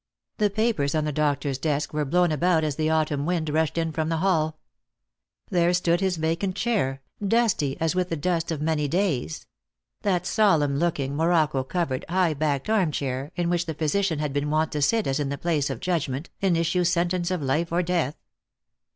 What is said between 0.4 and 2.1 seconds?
papers on the doctor's desk were